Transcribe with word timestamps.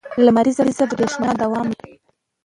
لمریزه 0.25 0.63
برېښنا 0.91 1.29
دوام 1.41 1.67
لري. 1.77 1.95